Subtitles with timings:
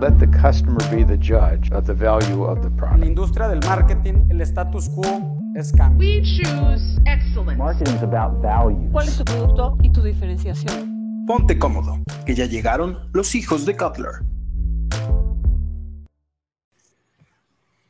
[0.00, 3.04] Let the customer be the judge of the value of the En la product.
[3.06, 5.98] industria del marketing, el status quo es cambio.
[6.06, 7.56] We choose excellence.
[7.56, 8.90] Marketing is about value.
[8.92, 11.24] ¿Cuál es tu producto y tu diferenciación?
[11.26, 14.22] Ponte cómodo, que ya llegaron los hijos de Cutler.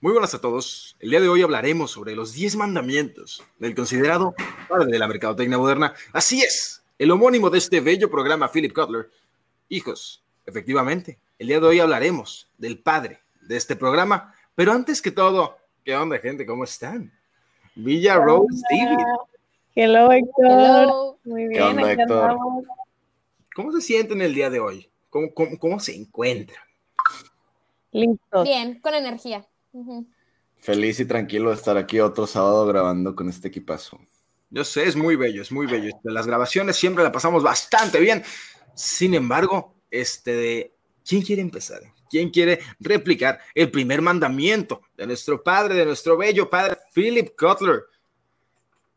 [0.00, 0.96] Muy buenas a todos.
[1.00, 4.34] El día de hoy hablaremos sobre los 10 mandamientos del considerado
[4.68, 5.92] padre de la mercadotecnia moderna.
[6.12, 9.10] Así es, el homónimo de este bello programa, Philip Cutler.
[9.68, 14.34] Hijos, efectivamente, el día de hoy hablaremos del padre de este programa.
[14.54, 16.46] Pero antes que todo, ¿qué onda, gente?
[16.46, 17.12] ¿Cómo están?
[17.74, 19.04] Villa Rose David,
[19.74, 20.46] Hello, Héctor.
[20.46, 21.18] Hello.
[21.24, 22.36] Muy ¿Qué bien, onda, Héctor?
[23.54, 24.90] ¿cómo se sienten el día de hoy?
[25.10, 26.64] ¿Cómo, cómo, cómo se encuentran?
[27.92, 28.44] Listos.
[28.44, 29.46] Bien, con energía.
[29.72, 30.06] Ujú.
[30.58, 34.00] Feliz y tranquilo de estar aquí otro sábado grabando con este equipazo.
[34.48, 35.90] Yo sé, es muy bello, es muy bello.
[36.04, 38.22] Las grabaciones siempre la pasamos bastante bien.
[38.74, 40.75] Sin embargo, este de
[41.06, 41.80] ¿quién quiere empezar?
[42.08, 47.84] ¿Quién quiere replicar el primer mandamiento de nuestro padre, de nuestro bello padre, Philip Cutler?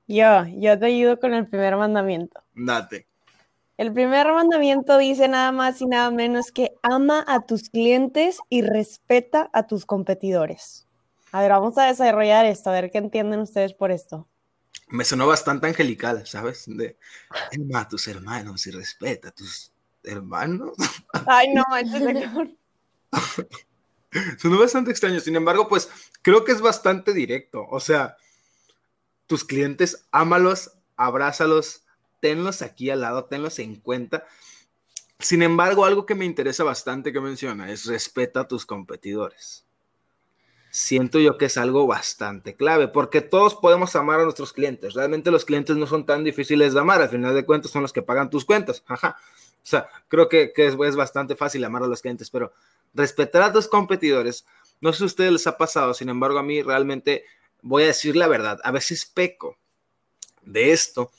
[0.07, 2.41] Yo, yo te ayudo con el primer mandamiento.
[2.55, 3.07] Date.
[3.77, 8.61] El primer mandamiento dice nada más y nada menos que ama a tus clientes y
[8.61, 10.85] respeta a tus competidores.
[11.31, 14.27] A ver, vamos a desarrollar esto, a ver qué entienden ustedes por esto.
[14.89, 16.66] Me sonó bastante angelical, ¿sabes?
[16.67, 16.97] De
[17.55, 19.71] ama a tus hermanos y respeta a tus
[20.11, 20.75] hermanos.
[21.27, 22.49] Ay, no Héctor.
[24.38, 25.19] Sonó bastante extraño.
[25.19, 25.89] Sin embargo, pues
[26.21, 27.66] creo que es bastante directo.
[27.69, 28.17] O sea,
[29.27, 31.83] tus clientes, ámalos, abrázalos,
[32.19, 34.25] tenlos aquí al lado, tenlos en cuenta.
[35.19, 39.66] Sin embargo, algo que me interesa bastante que menciona es respeta a tus competidores.
[40.71, 44.94] Siento yo que es algo bastante clave, porque todos podemos amar a nuestros clientes.
[44.94, 47.91] Realmente los clientes no son tan difíciles de amar, al final de cuentas son los
[47.91, 48.83] que pagan tus cuentas.
[48.88, 49.17] Ajá.
[49.70, 52.52] O sea, creo que, que es, es bastante fácil amar a los clientes, pero
[52.95, 54.45] respetar a tus competidores,
[54.81, 57.23] no sé si a ustedes les ha pasado, sin embargo, a mí realmente
[57.62, 59.58] voy a decir la verdad, a veces peco
[60.41, 61.12] de esto,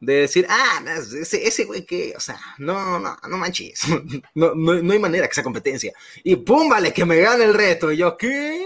[0.00, 3.82] de decir, ah, ese, ese güey que, o sea, no, no, no manches,
[4.34, 5.92] no, no, no hay manera que sea competencia.
[6.24, 7.92] Y pum, vale, que me gane el reto.
[7.92, 8.64] Y yo, ¿qué?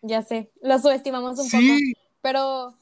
[0.00, 1.62] Ya sé, lo subestimamos un poco.
[1.62, 2.74] Sí, Pero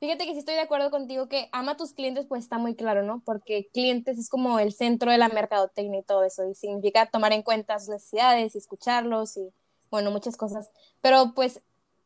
[0.00, 2.74] fíjate que sí estoy de acuerdo contigo que ama a tus clientes, pues está muy
[2.74, 3.22] claro, ¿no?
[3.24, 7.32] Porque clientes es como el centro de la mercadotecnia y todo eso, y significa tomar
[7.32, 9.52] en cuenta sus necesidades y escucharlos y,
[9.90, 10.70] bueno, muchas cosas.
[11.02, 11.62] Pero pues,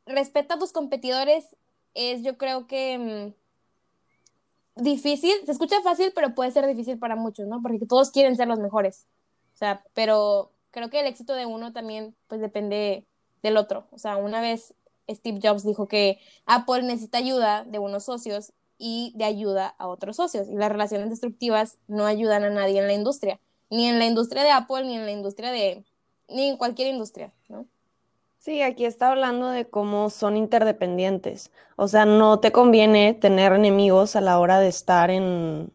[0.07, 1.57] respeta a tus competidores
[1.95, 3.33] es, yo creo que
[4.77, 7.63] mm, difícil, se escucha fácil, pero puede ser difícil para muchos, ¿no?
[7.63, 9.07] Porque todos quieren ser los mejores.
[9.55, 13.07] O sea, pero creo que el éxito de uno también, pues depende
[13.45, 13.87] del otro.
[13.93, 14.75] O sea, una vez
[15.09, 20.17] Steve Jobs dijo que Apple necesita ayuda de unos socios y de ayuda a otros
[20.17, 20.49] socios.
[20.49, 24.43] Y las relaciones destructivas no ayudan a nadie en la industria, ni en la industria
[24.43, 25.85] de Apple, ni en la industria de,
[26.29, 27.67] ni en cualquier industria, ¿no?
[28.39, 31.51] Sí, aquí está hablando de cómo son interdependientes.
[31.77, 35.73] O sea, no te conviene tener enemigos a la hora de estar en,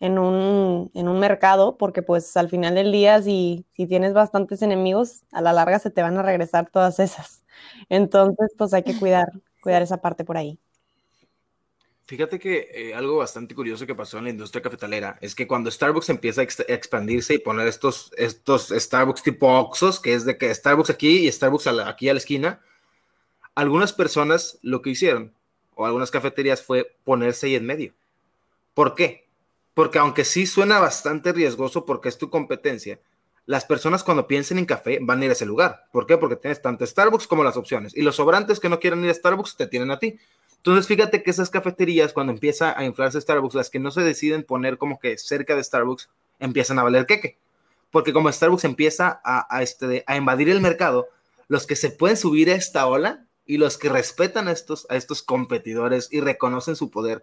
[0.00, 4.60] en un, en un mercado, porque pues al final del día, si, si tienes bastantes
[4.60, 7.43] enemigos, a la larga se te van a regresar todas esas.
[7.88, 9.28] Entonces, pues hay que cuidar,
[9.60, 10.58] cuidar esa parte por ahí.
[12.06, 15.70] Fíjate que eh, algo bastante curioso que pasó en la industria cafetalera es que cuando
[15.70, 20.26] Starbucks empieza a ex- a expandirse y poner estos, estos Starbucks tipo Oxxos, que es
[20.26, 22.60] de que Starbucks aquí y Starbucks aquí a la esquina,
[23.54, 25.34] algunas personas lo que hicieron,
[25.76, 27.94] o algunas cafeterías, fue ponerse ahí en medio.
[28.74, 29.26] ¿Por qué?
[29.74, 33.00] Porque aunque sí suena bastante riesgoso porque es tu competencia,
[33.46, 35.84] las personas cuando piensen en café van a ir a ese lugar.
[35.92, 36.16] ¿Por qué?
[36.16, 37.96] Porque tienes tanto Starbucks como las opciones.
[37.96, 40.18] Y los sobrantes que no quieren ir a Starbucks te tienen a ti.
[40.56, 44.44] Entonces, fíjate que esas cafeterías, cuando empieza a inflarse Starbucks, las que no se deciden
[44.44, 47.36] poner como que cerca de Starbucks, empiezan a valer queque.
[47.90, 51.08] Porque como Starbucks empieza a, a este, a invadir el mercado,
[51.48, 54.96] los que se pueden subir a esta ola y los que respetan a estos, a
[54.96, 57.22] estos competidores y reconocen su poder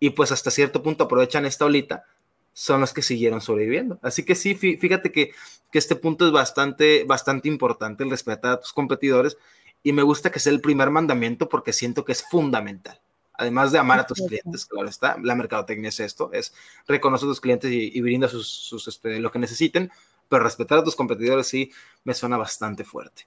[0.00, 2.04] y pues hasta cierto punto aprovechan esta olita,
[2.52, 3.98] son los que siguieron sobreviviendo.
[4.02, 5.32] Así que sí, fí- fíjate que,
[5.70, 9.36] que este punto es bastante, bastante importante, el respetar a tus competidores
[9.82, 13.00] y me gusta que sea el primer mandamiento porque siento que es fundamental.
[13.32, 16.52] Además de amar a tus clientes, claro está, la mercadotecnia es esto, es
[16.86, 19.90] reconocer a tus clientes y, y brinda sus, sus, este, lo que necesiten,
[20.28, 21.72] pero respetar a tus competidores sí
[22.04, 23.26] me suena bastante fuerte.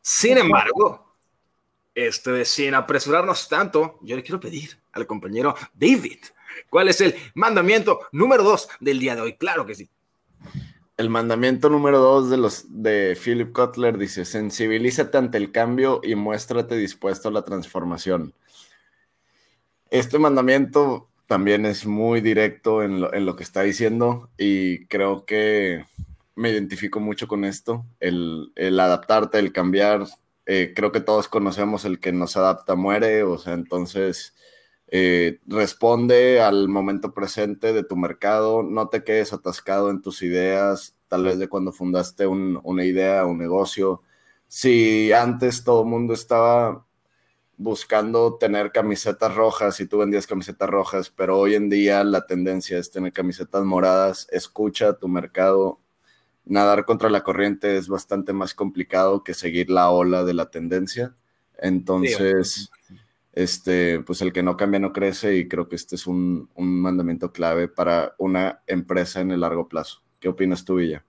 [0.00, 1.14] Sin embargo,
[1.94, 6.20] este, sin apresurarnos tanto, yo le quiero pedir al compañero David,
[6.68, 9.36] ¿cuál es el mandamiento número dos del día de hoy?
[9.36, 9.90] Claro que sí.
[10.96, 16.14] El mandamiento número dos de los de Philip Kotler dice: sensibilízate ante el cambio y
[16.14, 18.34] muéstrate dispuesto a la transformación.
[19.90, 25.86] Este mandamiento también es muy directo en lo, que está diciendo y creo que
[26.34, 30.06] me identifico mucho con esto, el, el adaptarte, el cambiar.
[30.44, 34.34] Eh, creo que todos conocemos el que no se adapta muere, o sea, entonces
[34.92, 40.96] eh, responde al momento presente de tu mercado, no te quedes atascado en tus ideas,
[41.06, 44.02] tal vez de cuando fundaste un, una idea, un negocio.
[44.48, 46.84] Si antes todo el mundo estaba
[47.56, 52.76] buscando tener camisetas rojas y tú vendías camisetas rojas, pero hoy en día la tendencia
[52.78, 55.78] es tener camisetas moradas, escucha tu mercado.
[56.46, 61.14] Nadar contra la corriente es bastante más complicado que seguir la ola de la tendencia.
[61.58, 62.70] Entonces,
[63.42, 66.80] este, pues el que no cambia no crece y creo que este es un, un
[66.80, 70.02] mandamiento clave para una empresa en el largo plazo.
[70.18, 71.04] ¿Qué opinas tú, Villa?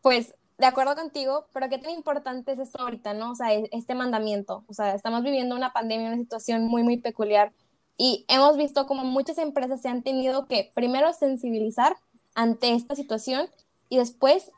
[0.00, 3.30] Pues de acuerdo contigo, pero qué tan importante es esto ahorita, ¿no?
[3.30, 4.64] O sea, e-, este mandamiento.
[4.66, 7.52] O sea, estamos viviendo una pandemia, una situación muy, muy peculiar.
[7.96, 11.96] Y hemos visto como muchas empresas se han tenido que primero sensibilizar
[12.34, 13.48] ante esta situación
[13.88, 14.50] y después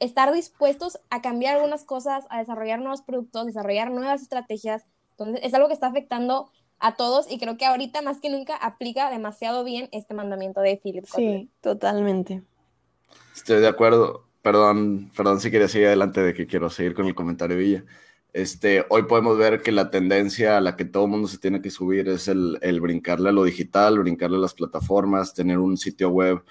[0.00, 4.84] estar dispuestos a cambiar algunas cosas, a desarrollar nuevos productos, desarrollar nuevas estrategias.
[5.24, 8.56] Entonces, es algo que está afectando a todos y creo que ahorita más que nunca
[8.56, 11.04] aplica demasiado bien este mandamiento de Philip.
[11.06, 12.42] Sí, totalmente.
[13.34, 14.26] Estoy de acuerdo.
[14.42, 17.84] Perdón, perdón si quería seguir adelante de que quiero seguir con el comentario Villa.
[18.32, 21.60] Este, hoy podemos ver que la tendencia a la que todo el mundo se tiene
[21.60, 25.76] que subir es el, el, brincarle a lo digital, brincarle a las plataformas, tener un
[25.76, 26.42] sitio web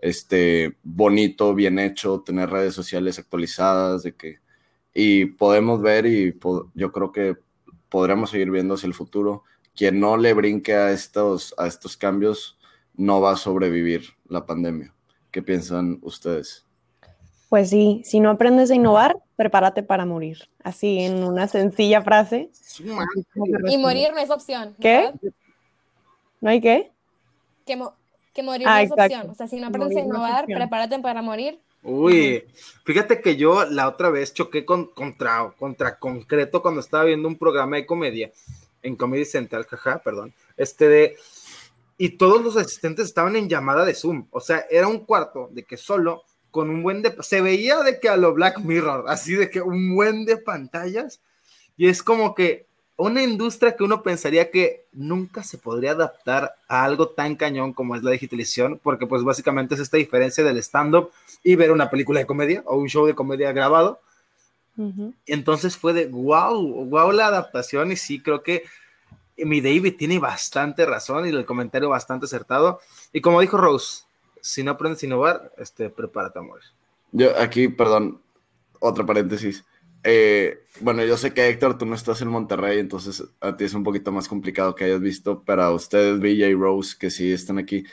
[0.00, 4.40] este, bonito, bien hecho, tener redes sociales actualizadas, de que,
[4.94, 7.36] y podemos ver y po yo creo que
[7.88, 9.44] podremos seguir viendo hacia el futuro.
[9.74, 12.58] Quien no le brinque a estos, a estos cambios
[12.94, 14.94] no va a sobrevivir la pandemia.
[15.30, 16.66] ¿Qué piensan ustedes?
[17.48, 20.48] Pues sí, si no aprendes a innovar, prepárate para morir.
[20.62, 22.50] Así, en una sencilla frase.
[23.68, 24.76] Y morir no es opción.
[24.80, 25.12] ¿Qué?
[26.40, 26.92] ¿No hay qué?
[27.64, 27.94] Que, mo
[28.34, 29.02] que morir ah, no es exacto.
[29.04, 29.30] opción.
[29.30, 31.60] O sea, si no aprendes morir a innovar, no prepárate para morir.
[31.82, 32.44] Uy,
[32.84, 37.38] fíjate que yo la otra vez choqué con, contra, contra concreto cuando estaba viendo un
[37.38, 38.32] programa de comedia
[38.82, 41.16] en Comedy Central, jaja, perdón, este de,
[41.96, 45.64] y todos los asistentes estaban en llamada de Zoom, o sea, era un cuarto de
[45.64, 49.34] que solo con un buen de, se veía de que a lo Black Mirror, así
[49.34, 51.20] de que un buen de pantallas,
[51.76, 52.67] y es como que
[52.98, 57.94] una industria que uno pensaría que nunca se podría adaptar a algo tan cañón como
[57.94, 61.12] es la digitalización, porque pues básicamente es esta diferencia del stand-up
[61.44, 64.00] y ver una película de comedia o un show de comedia grabado.
[64.76, 65.14] Uh -huh.
[65.26, 68.64] Entonces fue de wow, wow la adaptación y sí creo que
[69.36, 72.80] mi David tiene bastante razón y el comentario bastante acertado.
[73.12, 74.02] Y como dijo Rose,
[74.40, 76.64] si no aprendes a innovar, este, prepárate a morir.
[77.12, 78.20] Yo aquí, perdón,
[78.80, 79.64] otro paréntesis.
[80.04, 83.74] Eh, bueno, yo sé que Héctor, tú no estás en Monterrey, entonces a ti es
[83.74, 87.32] un poquito más complicado que hayas visto, pero a ustedes, Villa y Rose, que sí
[87.32, 87.84] están aquí,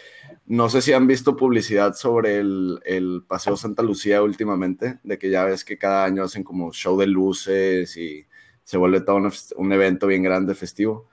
[0.46, 5.30] no sé si han visto publicidad sobre el, el, Paseo Santa Lucía últimamente, de que
[5.32, 8.28] ya ves que cada año hacen como show de luces y
[8.64, 9.18] se vuelve todo
[9.58, 11.10] un, evento bien grande, festivo.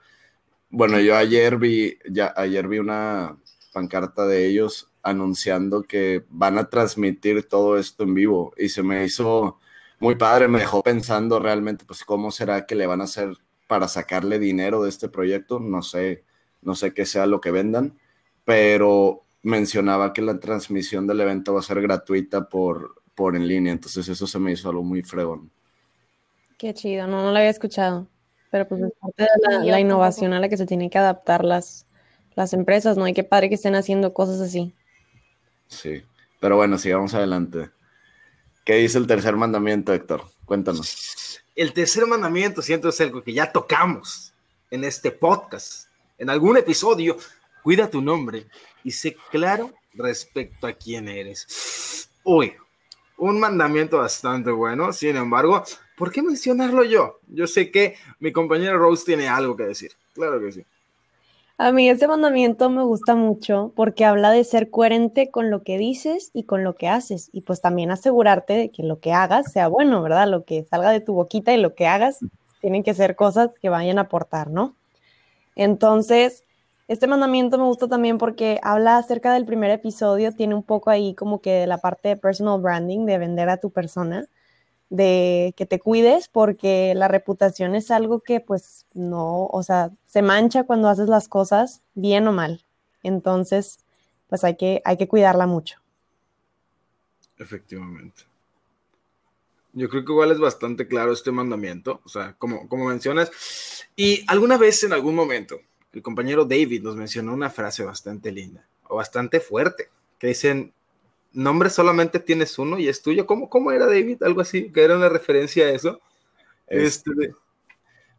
[0.69, 1.97] Bueno, yo ayer vi,
[2.35, 3.37] ayer vi una
[3.73, 9.05] pancarta de ellos anunciando que van a transmitir todo esto en vivo y se me
[9.05, 9.59] hizo
[10.03, 13.87] muy padre, me dejó pensando realmente, pues, cómo será que le van a hacer para
[13.87, 16.25] sacarle dinero de este proyecto, no sé,
[16.61, 17.97] no sé qué sea lo que vendan,
[18.43, 23.71] pero mencionaba que la transmisión del evento va a ser gratuita por, por en línea,
[23.71, 25.49] entonces eso se me hizo algo muy fregón.
[26.57, 28.07] Qué chido, no, no lo había escuchado,
[28.51, 31.45] pero pues es parte de la, la innovación a la que se tienen que adaptar
[31.45, 31.87] las,
[32.35, 33.05] las empresas, ¿no?
[33.05, 34.75] hay que padre que estén haciendo cosas así.
[35.67, 36.03] Sí,
[36.41, 37.71] pero bueno, sigamos adelante.
[38.63, 40.23] ¿Qué dice el tercer mandamiento, Héctor?
[40.45, 41.41] Cuéntanos.
[41.53, 44.33] El tercer mandamiento, siento, es algo que ya tocamos
[44.71, 47.17] en este podcast, en algún episodio.
[47.61, 48.47] Cuida tu nombre
[48.85, 52.09] y sé claro respecto a quién eres.
[52.23, 52.53] Uy,
[53.17, 55.61] un mandamiento bastante bueno, sin embargo,
[55.97, 57.19] ¿por qué mencionarlo yo?
[57.27, 59.91] Yo sé que mi compañero Rose tiene algo que decir.
[60.13, 60.65] Claro que sí.
[61.63, 65.77] A mí ese mandamiento me gusta mucho porque habla de ser coherente con lo que
[65.77, 69.49] dices y con lo que haces y pues también asegurarte de que lo que hagas
[69.49, 70.27] sea bueno, ¿verdad?
[70.27, 72.19] Lo que salga de tu boquita y lo que hagas
[72.59, 74.75] tienen que ser cosas que vayan a aportar, ¿no?
[75.55, 76.43] Entonces,
[76.89, 81.15] este mandamiento me gusta también porque habla acerca del primer episodio, tiene un poco ahí
[81.15, 84.27] como que de la parte de personal branding, de vender a tu persona
[84.89, 90.21] de que te cuides porque la reputación es algo que pues no, o sea, se
[90.21, 92.65] mancha cuando haces las cosas bien o mal.
[93.01, 93.79] Entonces,
[94.29, 95.79] pues hay que, hay que cuidarla mucho.
[97.37, 98.23] Efectivamente.
[99.73, 103.31] Yo creo que igual es bastante claro este mandamiento, o sea, como, como mencionas.
[103.95, 105.59] Y alguna vez en algún momento,
[105.91, 110.73] el compañero David nos mencionó una frase bastante linda o bastante fuerte, que dicen,
[111.33, 113.25] nombre solamente tienes uno y es tuyo.
[113.25, 114.23] ¿Cómo, cómo era, David?
[114.23, 115.99] Algo así, que era una referencia a eso.
[116.67, 117.35] Este, Este,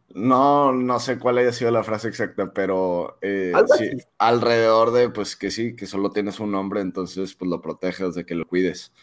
[0.09, 5.35] No, no sé cuál haya sido la frase exacta, pero eh, sí, alrededor de, pues
[5.35, 8.93] que sí, que solo tienes un nombre, entonces pues lo proteges de que lo cuides,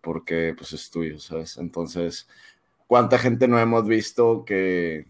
[0.00, 1.58] porque pues es tuyo, ¿sabes?
[1.58, 2.28] Entonces,
[2.86, 5.08] ¿cuánta gente no hemos visto que,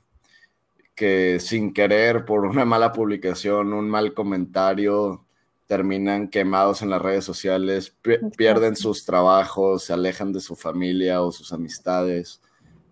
[0.95, 5.25] que sin querer, por una mala publicación, un mal comentario,
[5.67, 7.97] terminan quemados en las redes sociales,
[8.37, 12.41] pierden sus trabajos, se alejan de su familia o sus amistades?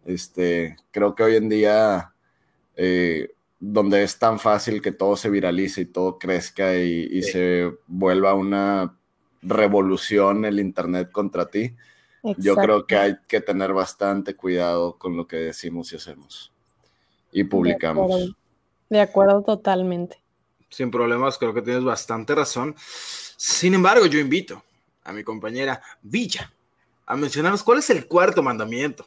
[0.04, 2.12] Este, creo que hoy en día
[2.76, 7.32] eh, donde es tan fácil que todo se viralice y todo crezca y, y Sí.
[7.32, 8.96] se vuelva una
[9.42, 11.74] revolución el Internet contra ti,
[12.36, 16.52] yo creo que hay que tener bastante cuidado con lo que decimos y hacemos
[17.32, 18.04] y De publicamos.
[18.10, 18.36] acuerdo.
[18.90, 20.22] De acuerdo totalmente.
[20.70, 22.74] Sin problemas, creo que tienes bastante razón.
[23.36, 24.62] Sin embargo, yo invito
[25.04, 26.52] a mi compañera Villa
[27.06, 29.06] a mencionarnos cuál es el cuarto mandamiento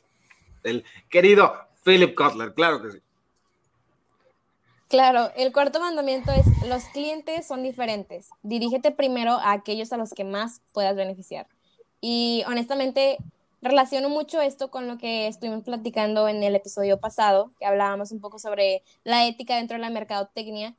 [0.62, 2.54] del querido Philip Kotler.
[2.54, 3.00] Claro que sí.
[4.90, 8.30] Claro, el cuarto mandamiento es, los clientes son diferentes.
[8.44, 11.48] Dirígete primero a aquellos a los que más puedas beneficiar.
[12.00, 13.18] Y honestamente,
[13.64, 18.20] relaciono mucho esto con lo que estuvimos platicando en el episodio pasado, que hablábamos un
[18.20, 20.76] poco sobre la ética dentro de la mercadotecnia.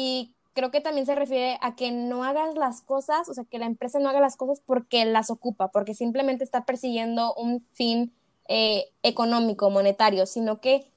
[0.00, 3.58] Y creo que también se refiere a que no hagas las cosas, o sea, que
[3.58, 8.12] la empresa no haga las cosas porque las ocupa, porque simplemente está persiguiendo un fin
[8.46, 10.88] eh, económico, monetario, sino que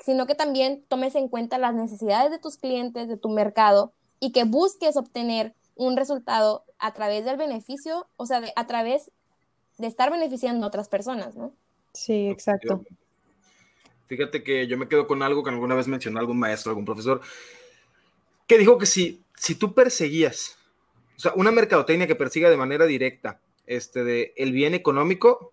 [0.00, 4.32] sino que también tomes en cuenta las necesidades de tus clientes, de tu mercado y
[4.32, 9.12] que busques obtener un resultado a través del beneficio, o sea, de- a través
[9.78, 11.52] de estar beneficiando a otras personas, ¿no?
[11.92, 12.84] Sí, exacto.
[14.08, 17.20] Fíjate que yo me quedo con algo que alguna vez mencionó algún maestro, algún profesor,
[18.50, 20.58] que dijo que si, si tú perseguías,
[21.16, 25.52] o sea, una mercadotecnia que persiga de manera directa este, de el bien económico,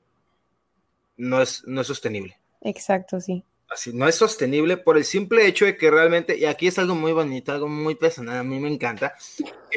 [1.16, 2.40] no es, no es sostenible.
[2.62, 3.44] Exacto, sí.
[3.70, 6.96] Así, no es sostenible por el simple hecho de que realmente, y aquí es algo
[6.96, 9.14] muy bonito, algo muy personal, a mí me encanta.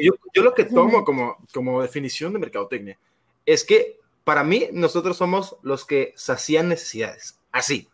[0.01, 2.97] Yo, yo lo que tomo como, como definición de mercadotecnia
[3.45, 7.87] es que para mí nosotros somos los que sacían necesidades, así.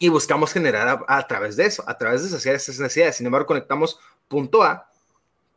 [0.00, 3.14] Y buscamos generar a, a través de eso, a través de saciar esas necesidades.
[3.14, 4.00] Sin embargo, conectamos
[4.34, 4.90] punto A,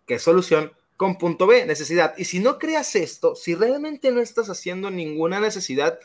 [0.07, 2.15] que es solución, con punto B, necesidad.
[2.17, 6.00] Y si no creas esto, si realmente no estás haciendo ninguna necesidad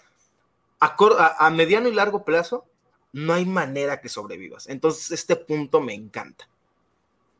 [0.81, 2.67] a, a- a mediano y largo plazo,
[3.13, 4.69] no hay manera que sobrevivas.
[4.69, 6.49] Entonces, este punto me encanta.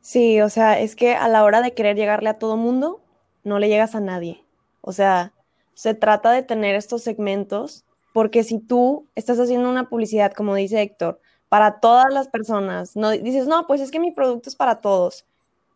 [0.01, 3.01] Sí, o sea, es que a la hora de querer llegarle a todo mundo,
[3.43, 4.45] no le llegas a nadie.
[4.81, 5.33] O sea,
[5.73, 10.81] se trata de tener estos segmentos, porque si tú estás haciendo una publicidad, como dice
[10.81, 11.21] Héctor,
[11.53, 15.23] para todas las personas, no dices, no, pues es que mi producto es para todos.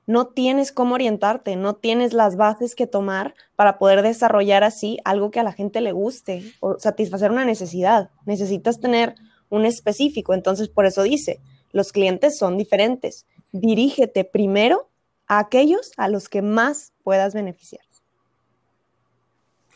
[0.07, 5.29] No tienes cómo orientarte, no tienes las bases que tomar para poder desarrollar así algo
[5.29, 8.09] que a la gente le guste o satisfacer una necesidad.
[8.25, 9.13] Necesitas tener
[9.51, 11.41] un específico, entonces por eso dice,
[11.71, 13.27] los clientes son diferentes.
[13.51, 14.89] Dirígete primero
[15.27, 17.86] a aquellos a los que más puedas beneficiar.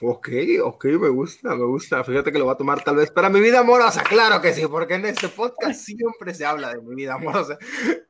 [0.03, 0.29] Ok,
[0.63, 2.03] ok, me gusta, me gusta.
[2.03, 4.65] Fíjate que lo voy a tomar tal vez para mi vida amorosa, claro que sí,
[4.67, 7.59] porque en este podcast siempre se habla de mi vida amorosa.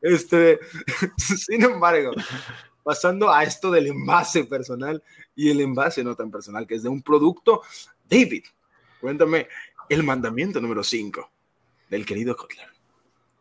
[0.02, 0.60] Este,
[1.18, 2.12] sin embargo,
[2.82, 5.04] pasando a esto del envase personal
[5.36, 7.62] y el envase no tan personal, que es de un producto,
[8.10, 8.46] David,
[9.02, 9.50] cuéntame
[9.90, 11.30] el mandamiento número 5
[11.90, 12.70] del querido Kotler.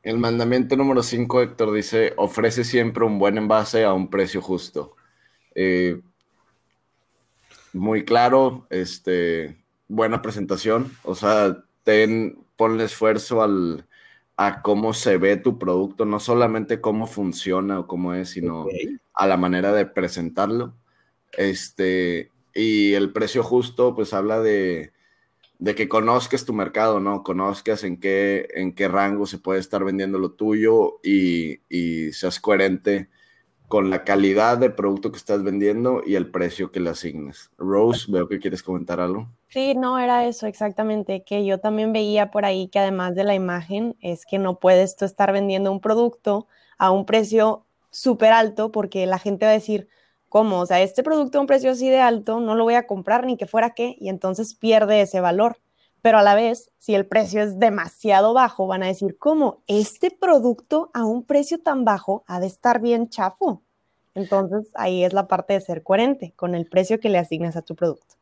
[0.02, 4.97] El mandamiento número 5, Héctor, dice, ofrece siempre un buen envase a un precio justo.
[5.54, 6.00] Eh,
[7.72, 9.56] muy claro, este,
[9.88, 13.86] buena presentación, o sea, ten, ponle esfuerzo al,
[14.36, 18.66] a cómo se ve tu producto, no solamente cómo funciona o cómo es, sino
[19.14, 20.74] a la manera de presentarlo.
[21.32, 24.92] Este, y el precio justo, pues habla de,
[25.58, 27.22] de que conozcas tu mercado, ¿no?
[27.22, 32.40] Conozcas en qué, en qué rango se puede estar vendiendo lo tuyo y, y seas
[32.40, 33.08] coherente
[33.70, 37.52] con la calidad de producto que estás vendiendo y el precio que le asignes.
[37.56, 39.28] Rose, veo que quieres comentar algo.
[39.46, 43.36] Sí, no era eso exactamente, que yo también veía por ahí que además de la
[43.36, 46.48] imagen es que no puedes tú estar vendiendo un producto
[46.78, 49.86] a un precio súper alto porque la gente va a decir,
[50.28, 50.58] ¿cómo?
[50.58, 53.24] O sea, este producto a un precio así de alto no lo voy a comprar
[53.24, 55.58] ni que fuera qué y entonces pierde ese valor.
[56.02, 59.62] Pero a la vez, si el precio es demasiado bajo, van a decir, ¿cómo?
[59.66, 63.62] Este producto a un precio tan bajo ha de estar bien chafo.
[64.14, 67.62] Entonces ahí es la parte de ser coherente con el precio que le asignas a
[67.62, 68.14] tu producto.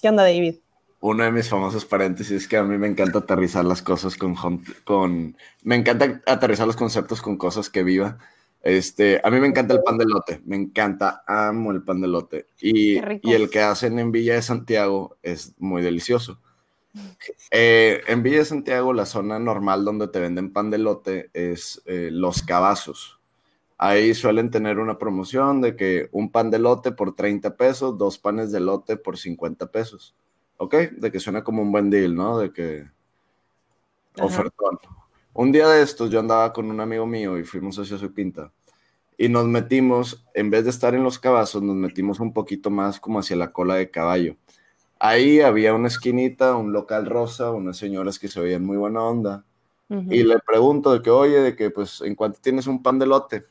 [0.00, 0.56] ¿Qué onda, David?
[1.00, 4.34] Uno de mis famosos paréntesis es que a mí me encanta aterrizar las cosas con,
[4.84, 8.18] con me encanta aterrizar los conceptos con cosas que viva.
[8.64, 12.08] Este, a mí me encanta el pan de lote, me encanta, amo el pan de
[12.08, 12.46] lote.
[12.62, 16.40] Y, y el que hacen en Villa de Santiago es muy delicioso.
[17.50, 21.82] Eh, en Villa de Santiago, la zona normal donde te venden pan de lote es
[21.84, 23.20] eh, Los Cabazos.
[23.76, 28.18] Ahí suelen tener una promoción de que un pan de lote por 30 pesos, dos
[28.18, 30.14] panes de lote por 50 pesos.
[30.56, 30.74] ¿Ok?
[30.92, 32.38] De que suena como un buen deal, ¿no?
[32.38, 32.88] De que
[34.14, 34.24] Ajá.
[34.24, 34.78] ofertón.
[35.34, 38.50] Un día de estos yo andaba con un amigo mío y fuimos hacia su quinta
[39.16, 42.98] y nos metimos, en vez de estar en los cabazos, nos metimos un poquito más
[42.98, 44.36] como hacia la cola de caballo.
[44.98, 49.44] Ahí había una esquinita, un local rosa, unas señoras que se veían muy buena onda.
[49.88, 53.06] Y le pregunto de que, oye, de que, pues, ¿en cuánto tienes un pan de
[53.06, 53.44] lote?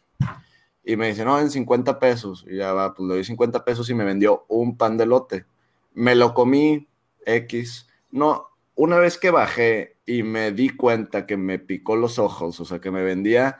[0.83, 2.45] Y me dice, no, en 50 pesos.
[2.49, 5.45] Y ya va, pues le doy 50 pesos y me vendió un pan de lote.
[5.93, 6.87] Me lo comí,
[7.25, 7.87] X.
[8.11, 12.65] No, una vez que bajé y me di cuenta que me picó los ojos, o
[12.65, 13.59] sea, que me vendía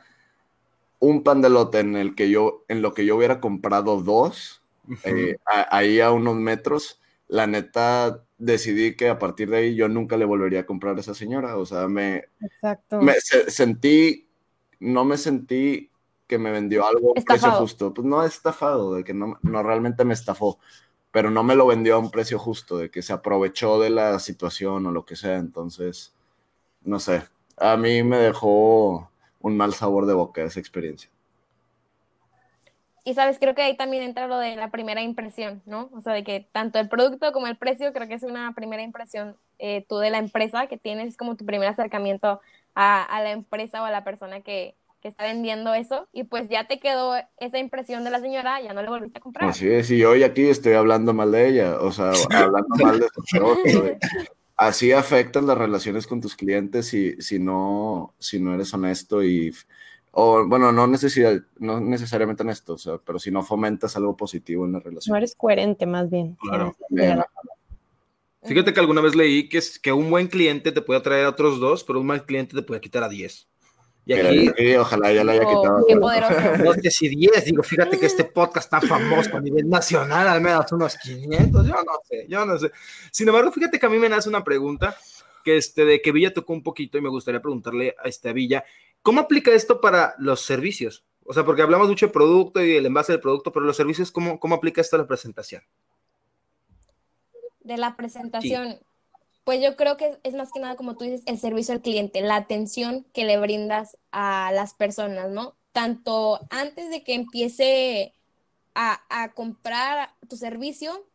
[1.00, 4.64] un pan de lote en el que yo, en lo que yo hubiera comprado dos,
[5.04, 9.88] eh, a- ahí a unos metros, la neta decidí que a partir de ahí yo
[9.90, 11.58] nunca le volvería a comprar a esa señora.
[11.58, 13.02] O sea, me, Exacto.
[13.02, 14.28] me se- sentí,
[14.80, 15.90] no me sentí
[16.28, 17.58] que me vendió algo un precio Estafado.
[17.58, 17.94] justo.
[17.94, 20.60] Pues no estafado, de que no, no realmente me estafó,
[21.14, 24.18] pero no me lo vendió a un precio justo, de que se aprovechó de la
[24.18, 25.36] situación o lo que sea.
[25.36, 26.12] Entonces,
[26.82, 27.22] no sé,
[27.56, 31.12] a mí me dejó un mal sabor de boca esa experiencia.
[33.06, 35.92] Y sabes, creo que ahí también entra lo de la primera impresión, ¿no?
[35.94, 38.82] O sea, de que tanto el producto como el precio, creo que es una primera
[38.82, 42.42] impresión eh, tú de la empresa que tienes, es como tu primer acercamiento
[42.74, 46.48] a, a la empresa o a la persona que, que está vendiendo eso, y pues
[46.50, 49.50] ya te quedó esa impresión de la señora, ya no le volviste a comprar.
[49.50, 53.08] Así es, y hoy aquí estoy hablando mal de ella, o sea, hablando mal de
[53.14, 53.38] su
[53.82, 53.98] de-
[54.56, 59.54] Así afectan las relaciones con tus clientes si, si, no, si no eres honesto y,
[60.12, 64.66] o bueno, no, necesidad, no necesariamente honesto, o sea, pero si no fomentas algo positivo
[64.66, 65.18] en la No relación.
[65.18, 66.38] eres coherente, más bien.
[66.40, 66.74] Claro.
[68.44, 71.30] Fíjate que alguna vez leí que, es, que un buen cliente te puede atraer a
[71.30, 73.48] otros dos, pero un mal cliente te puede quitar a diez.
[74.06, 75.86] Y aquí, ojalá ya la haya Oh, quitado.
[75.88, 76.58] qué poderoso.
[76.64, 80.42] no sé si 10, digo, fíjate que este podcast tan famoso a nivel nacional, al
[80.42, 82.72] menos unos 500, yo no sé, yo no sé.
[83.12, 84.98] Sin embargo, fíjate que a mí me nace una pregunta
[85.46, 88.66] que este, de que Villa tocó un poquito y me gustaría preguntarle a este Villa,
[89.02, 91.06] ¿cómo aplica esto para los servicios?
[91.26, 94.12] O sea, porque hablamos mucho de producto y el envase del producto, pero los servicios,
[94.12, 95.62] ¿cómo, cómo aplica esto a la presentación?
[97.62, 98.78] de la presentación,
[99.44, 102.22] pues yo creo que es más que nada, como tú dices, el servicio al cliente,
[102.22, 105.56] la atención que le brindas a las personas, ¿no?
[105.72, 108.14] Tanto antes de que empiece
[108.76, 111.06] a, comprar tu servicio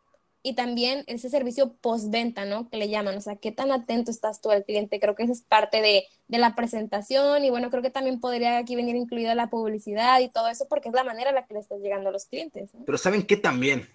[0.43, 2.69] y también ese servicio postventa, ¿no?
[2.71, 5.01] Que le llaman, o sea, qué tan atento estás tú al cliente.
[5.01, 8.59] Creo que esa es parte de, de la presentación y bueno, creo que también podría
[8.59, 11.55] aquí venir incluida la publicidad y todo eso porque es la manera en la que
[11.55, 12.75] le estás llegando a los clientes.
[12.75, 12.85] ¿no?
[12.85, 13.88] Pero ¿saben qué también?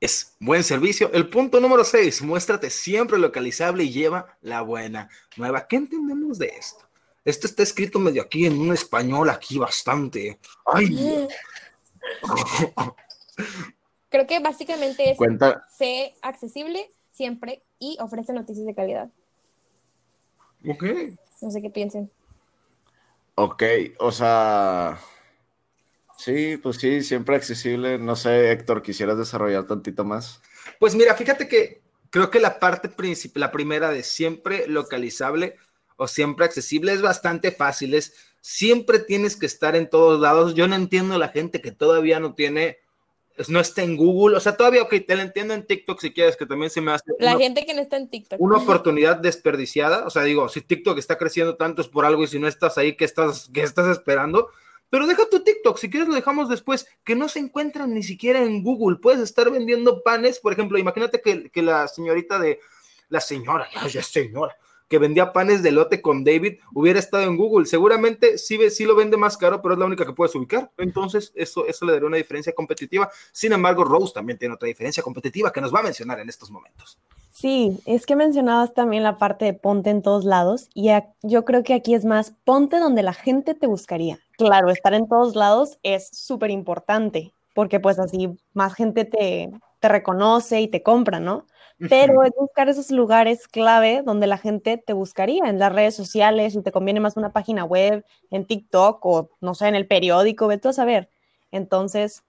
[0.00, 1.12] Es buen servicio.
[1.12, 5.66] El punto número 6, muéstrate siempre localizable y lleva la buena nueva.
[5.68, 6.88] ¿Qué entendemos de esto?
[7.24, 10.38] Esto está escrito medio aquí en un español aquí bastante.
[10.64, 11.28] Ay,
[14.08, 19.10] Creo que básicamente es Cuenta, sé accesible siempre y ofrece noticias de calidad.
[20.66, 20.84] ok.
[21.42, 22.10] No sé qué piensen.
[23.34, 23.62] ok,
[23.98, 24.98] o sea,
[26.22, 27.98] sí, pues sí, siempre accesible.
[27.98, 30.40] No sé, Héctor, ¿quisieras desarrollar tantito más?
[30.78, 31.80] Pues mira, fíjate que
[32.10, 35.56] creo que la parte principal, la primera de siempre localizable
[35.96, 37.94] o siempre accesible es bastante fácil.
[37.94, 40.54] Es siempre tienes que estar en todos lados.
[40.54, 42.78] Yo no entiendo a la gente que todavía no tiene,
[43.36, 44.36] es- no está en Google.
[44.36, 46.92] O sea, todavía, ok, te lo entiendo en TikTok si quieres, que también se me
[46.92, 48.40] hace La una, gente que no está en TikTok.
[48.40, 50.06] una oportunidad desperdiciada.
[50.06, 52.78] O sea, digo, si TikTok está creciendo tanto es por algo y si no estás
[52.78, 54.48] ahí, ¿qué estás, qué estás esperando?
[54.90, 58.42] Pero deja tu TikTok, si quieres lo dejamos después, que no se encuentran ni siquiera
[58.42, 58.98] en Google.
[59.00, 62.58] Puedes estar vendiendo panes, por ejemplo, imagínate que, la señorita de,
[63.08, 64.56] la señora, ya señora,
[64.88, 67.66] que vendía panes de lote con David, hubiera estado en Google.
[67.66, 70.72] Seguramente sí, sí lo vende más caro, pero es la única que puedes ubicar.
[70.78, 73.08] Entonces, eso, eso le daría una diferencia competitiva.
[73.30, 76.50] Sin embargo, Rose también tiene otra diferencia competitiva que nos va a mencionar en estos
[76.50, 76.98] momentos.
[77.30, 80.90] Sí, es que mencionabas también la parte de ponte en todos lados y
[81.22, 84.18] yo creo que aquí es más ponte donde la gente te buscaría.
[84.40, 89.50] Claro, estar en todos lados es súper importante porque pues así más gente te,
[89.80, 91.44] te reconoce y te compra, ¿no?
[91.90, 96.54] Pero es buscar esos lugares clave donde la gente te buscaría en las redes sociales,
[96.54, 100.46] si te conviene más una página web, en TikTok o no sé, en el periódico,
[100.46, 101.10] ve tú a saber.
[101.52, 102.22] Entonces,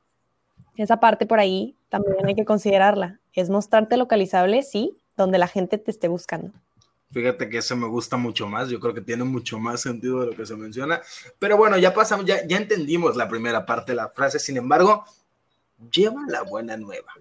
[0.76, 3.20] esa parte por ahí también hay que considerarla.
[3.34, 6.52] Es mostrarte localizable, sí, donde la gente te esté buscando.
[7.12, 8.70] Fíjate que eso me gusta mucho más.
[8.70, 11.02] Yo creo que tiene mucho más sentido de lo que se menciona.
[11.40, 14.40] Pero bueno, ya pasamos, ya, ya entendimos la primera parte de la frase.
[14.40, 15.04] Sin embargo,
[15.92, 17.14] lleva la buena nueva.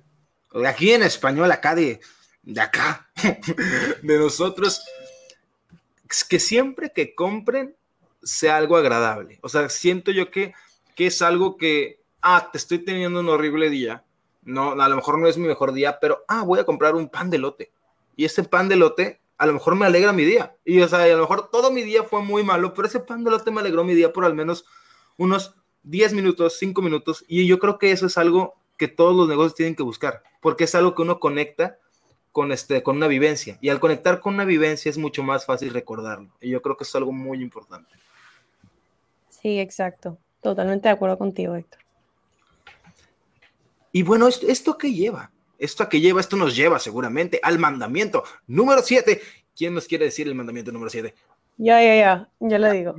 [0.66, 2.00] Aquí en español, acá de,
[2.42, 3.08] de acá,
[4.02, 4.82] de nosotros,
[6.28, 7.74] que siempre que compren
[8.22, 9.38] sea algo agradable.
[9.42, 10.54] O sea, siento yo que,
[10.94, 14.04] que es algo que, ah, te estoy teniendo un horrible día.
[14.42, 17.08] No, a lo mejor no es mi mejor día, pero, ah, voy a comprar un
[17.08, 17.72] pan de lote.
[18.16, 20.54] Y ese pan de lote a lo mejor me alegra mi día.
[20.66, 23.24] Y o sea, a lo mejor todo mi día fue muy malo, pero ese pan
[23.24, 24.66] de me alegró mi día por al menos
[25.16, 27.24] unos 10 minutos, 5 minutos.
[27.26, 30.64] Y yo creo que eso es algo que todos los negocios tienen que buscar, porque
[30.64, 31.78] es algo que uno conecta
[32.32, 33.56] con, este, con una vivencia.
[33.62, 36.28] Y al conectar con una vivencia es mucho más fácil recordarlo.
[36.42, 37.88] Y yo creo que es algo muy importante.
[39.30, 40.18] Sí, exacto.
[40.42, 41.80] Totalmente de acuerdo contigo, Héctor.
[43.90, 45.30] Y bueno, ¿esto, esto qué lleva?
[45.60, 46.20] ¿Esto a qué lleva?
[46.22, 49.20] Esto nos lleva seguramente al mandamiento número 7.
[49.54, 51.14] ¿Quién nos quiere decir el mandamiento número 7?
[51.58, 52.94] Ya, ya, ya, ya le digo.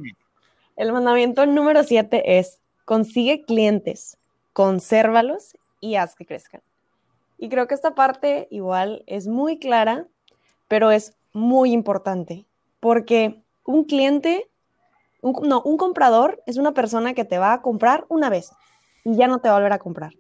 [0.78, 4.17] El mandamiento número 7 es, consigue clientes,
[4.54, 6.62] consérvalos y haz que crezcan.
[7.39, 10.06] Y creo que esta parte igual es muy clara,
[10.67, 12.45] pero es muy importante,
[12.80, 14.47] porque un cliente,
[15.21, 18.52] un, no, un comprador es una persona que te va a comprar una vez
[19.04, 20.13] y ya no te va a volver a comprar.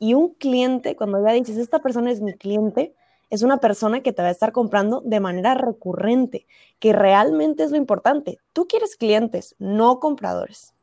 [0.00, 2.94] Y un cliente, cuando ya dices, esta persona es mi cliente,
[3.28, 6.46] es una persona que te va a estar comprando de manera recurrente,
[6.80, 8.38] que realmente es lo importante.
[8.52, 10.74] Tú quieres clientes, no compradores.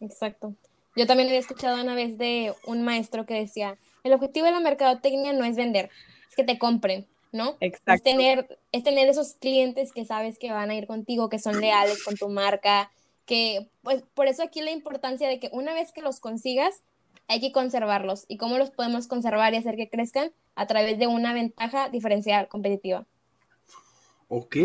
[0.00, 0.54] Exacto.
[0.96, 4.60] Yo también he escuchado una vez de un maestro que decía, el objetivo de la
[4.60, 5.90] mercadotecnia no es vender,
[6.28, 7.56] es que te compren, ¿no?
[7.60, 7.92] Exacto.
[7.92, 11.60] Es tener, es tener esos clientes que sabes que van a ir contigo, que son
[11.60, 12.90] leales con tu marca,
[13.26, 16.82] que pues por eso aquí la importancia de que una vez que los consigas,
[17.30, 18.24] hay que conservarlos.
[18.28, 20.32] ¿Y cómo los podemos conservar y hacer que crezcan?
[20.56, 23.06] A través de una ventaja diferencial competitiva.
[24.28, 24.56] Ok.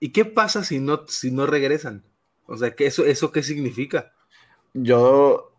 [0.00, 2.04] ¿Y qué pasa si no, si no regresan?
[2.46, 4.12] O sea, ¿qué eso, ¿eso qué significa?
[4.74, 5.52] Yo.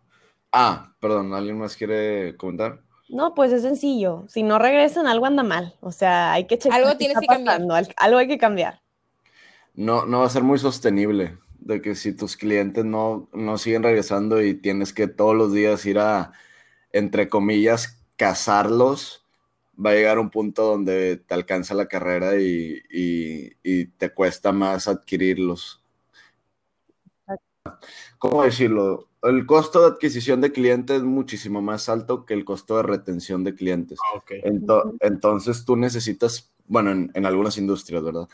[0.52, 2.82] Ah, perdón, ¿alguien más quiere comentar?
[3.08, 4.24] No, pues es sencillo.
[4.28, 5.74] Si no regresan, algo anda mal.
[5.80, 6.80] O sea, hay que checar.
[6.80, 8.82] Algo tienes que pasando, al- Algo hay que cambiar.
[9.74, 11.38] No, no va a ser muy sostenible.
[11.58, 15.84] De que si tus clientes no, no siguen regresando y tienes que todos los días
[15.86, 16.32] ir a,
[16.92, 19.24] entre comillas, cazarlos,
[19.84, 24.52] va a llegar un punto donde te alcanza la carrera y, y- y te cuesta
[24.52, 25.82] más adquirirlos.
[28.18, 29.08] ¿Cómo decirlo?
[29.22, 33.44] El costo de adquisición de clientes es muchísimo más alto que el costo de retención
[33.44, 33.98] de clientes.
[34.42, 38.28] Ento- entonces tú necesitas, bueno, en, en algunas industrias, ¿verdad?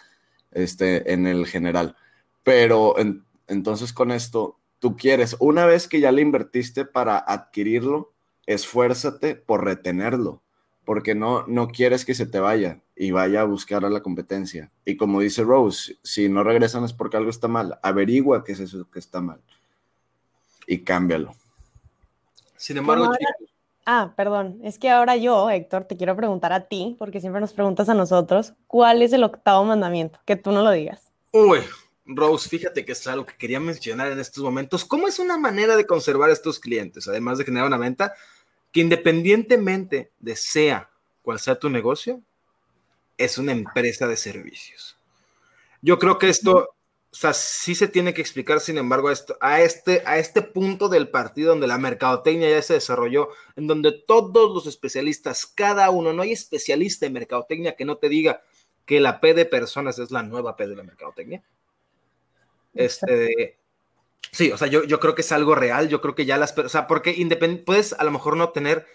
[0.53, 1.97] Este, en el general.
[2.45, 8.13] Pero en- entonces con esto, tú quieres, una vez que ya le invertiste para adquirirlo,
[8.47, 10.41] esfuérzate por retenerlo,
[10.85, 14.71] porque no, no quieres que se te vaya y vaya a buscar a la competencia.
[14.85, 17.79] Y como dice Rose, si no regresan es porque algo está mal.
[17.83, 19.41] Averigua qué es eso que está mal
[20.67, 21.35] y cámbialo.
[22.57, 23.19] Sin embargo, ahora-
[23.89, 24.59] Ah, perdón.
[24.65, 27.95] Es que ahora yo, Héctor, te quiero preguntar a ti, porque siempre nos preguntas a
[27.95, 30.19] nosotros, ¿cuál es el octavo mandamiento?
[30.25, 31.13] Que tú no lo digas.
[31.33, 31.61] Uy,
[32.05, 34.85] Rose, fíjate que es algo que quería mencionar en estos momentos.
[34.85, 38.13] ¿Cómo es una manera de conservar a estos clientes, además de generar una venta,
[38.77, 40.91] que independientemente de sea
[41.23, 42.21] cual sea tu negocio,
[43.17, 44.99] es una empresa de servicios?
[45.81, 46.77] Yo creo que esto,
[47.11, 49.09] o sea, sí se tiene que explicar, sin embargo,
[49.41, 53.93] a, este, a este punto del partido donde la mercadotecnia ya se desarrolló, en donde
[53.93, 58.43] todos los especialistas, cada uno, no hay especialista en mercadotecnia que no te diga
[58.85, 61.43] que la P de personas es la nueva P de la mercadotecnia.
[62.75, 63.57] Este,
[64.33, 66.57] sí, o sea, yo, yo creo que es algo real, yo creo que ya las,
[66.59, 68.87] o sea, porque independ- puedes a lo mejor no tener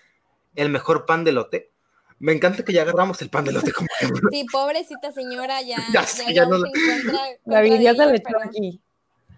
[0.56, 1.72] el mejor pan de lote.
[2.20, 3.88] Me encanta que ya agarramos el pan de lote como.
[4.32, 6.68] Sí, pobrecita señora, ya, Ya ya, sé, ya ya no se
[7.46, 8.80] la- ella, le echó pero- aquí.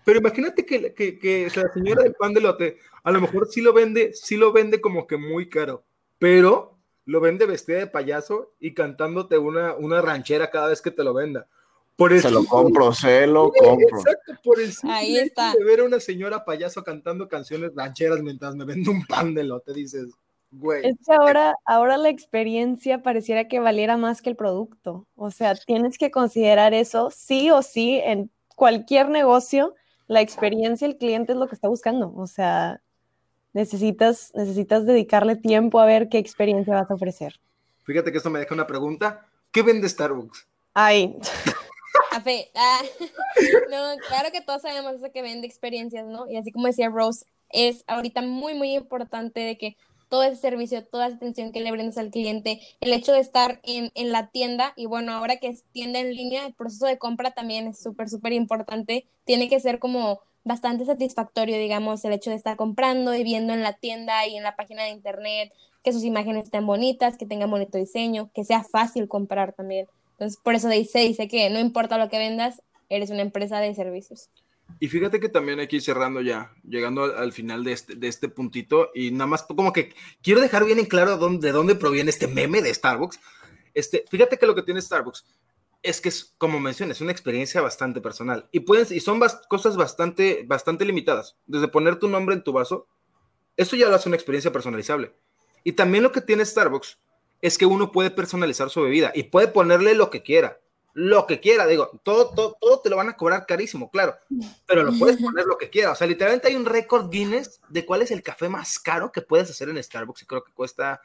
[0.06, 3.22] Pero imagínate que, que, que, o sea, la señora del pan de lote a lo
[3.22, 5.86] mejor sí lo vende, sí lo vende como que muy caro,
[6.20, 11.06] pero lo vende vestida de payaso y cantándote una, una ranchera cada vez que te
[11.06, 11.48] lo venda.
[11.96, 14.00] Por el Se lo compro, se lo Sí, compro.
[14.00, 15.54] Exacto, por el Ahí está.
[15.54, 19.44] de ver a una señora payaso cantando canciones rancheras mientras me vende un pan de
[19.44, 20.08] lote, dices,
[20.52, 20.86] güey.
[20.86, 25.06] Es que ahora, ahora la experiencia pareciera que valiera más que el producto.
[25.16, 29.76] O sea, tienes que considerar eso sí o sí en cualquier negocio.
[30.08, 32.12] La experiencia, el cliente es lo que está buscando.
[32.16, 32.82] O sea,
[33.54, 37.40] necesitas, necesitas dedicarle tiempo a ver qué experiencia vas a ofrecer.
[37.84, 39.28] Fíjate que esto me deja una pregunta.
[39.52, 40.48] ¿Qué vende Starbucks?
[40.74, 41.16] Ay,
[42.14, 42.52] Café.
[42.56, 42.82] Ah,
[43.70, 46.30] no, claro que todos sabemos eso que vende experiencias, ¿no?
[46.30, 49.76] Y así como decía Rose, es ahorita muy, muy importante de que
[50.10, 53.60] todo ese servicio, toda esa atención que le brindas al cliente, el hecho de estar
[53.64, 57.00] en, en la tienda y bueno, ahora que es tienda en línea, el proceso de
[57.00, 62.30] compra también es súper, súper importante, tiene que ser como bastante satisfactorio, digamos, el hecho
[62.30, 65.52] de estar comprando y viendo en la tienda y en la página de internet
[65.84, 69.88] que sus imágenes estén bonitas, que tengan bonito diseño, que sea fácil comprar también.
[70.24, 73.76] Entonces, por eso dice, dice que no importa lo que vendas, eres una empresa de
[73.76, 74.30] servicios.
[74.80, 78.30] Y fíjate que también aquí cerrando ya, llegando al, al final de este, de este
[78.30, 82.10] puntito, y nada más como que quiero dejar bien en claro dónde, de dónde proviene
[82.10, 83.20] este meme de Starbucks.
[83.74, 85.26] Este, fíjate que lo que tiene Starbucks
[85.82, 88.48] es que es, como mencionas, una experiencia bastante personal.
[88.54, 91.36] Y, pueden, y son bas- cosas bastante, bastante limitadas.
[91.46, 92.88] Desde poner tu nombre en tu vaso,
[93.58, 95.12] eso ya lo hace una experiencia personalizable.
[95.66, 97.00] Y también lo que tiene Starbucks
[97.44, 100.62] es que uno puede personalizar su bebida y puede ponerle lo que quiera.
[100.94, 104.16] Lo que quiera, digo, todo, todo, todo te lo van a cobrar carísimo, claro,
[104.66, 105.92] pero lo puedes poner lo que quiera.
[105.92, 109.22] O sea, literalmente hay un récord Guinness de cuál es el café más caro que
[109.22, 111.02] puedes hacer en Starbucks y creo que cuesta.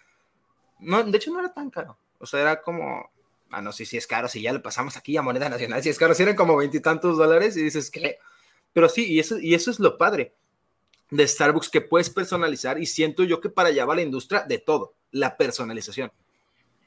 [0.79, 1.99] No, de hecho, no era tan caro.
[2.21, 3.11] O sea, era como.
[3.51, 5.89] Ah, no sé si es caro, si ya le pasamos aquí a moneda nacional, si
[5.89, 8.19] es caro, si eran como veintitantos dólares y dices que.
[8.73, 10.37] Pero sí, y eso, y eso es lo padre
[11.11, 14.59] de Starbucks que puedes personalizar y siento yo que para allá va la industria de
[14.59, 16.13] todo, la personalización.